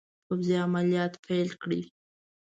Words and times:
پوځي 0.25 0.55
عملیات 0.65 1.13
پیل 1.25 1.49
کړي. 1.61 1.81